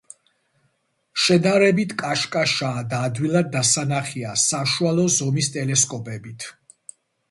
[1.25, 6.55] შედარებით კაშკაშაა და ადვილად დასანახია საშუალო ზომის ტელესკოპებით.